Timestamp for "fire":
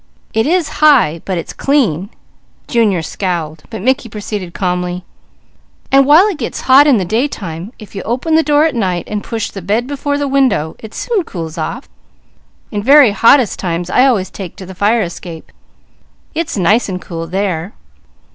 14.73-15.03